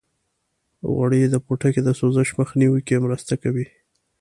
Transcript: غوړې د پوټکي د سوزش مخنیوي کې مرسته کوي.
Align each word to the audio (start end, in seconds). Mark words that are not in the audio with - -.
غوړې 0.93 1.21
د 1.33 1.35
پوټکي 1.45 1.81
د 1.83 1.89
سوزش 1.99 2.29
مخنیوي 2.39 2.81
کې 2.87 3.03
مرسته 3.05 3.33
کوي. 3.43 3.65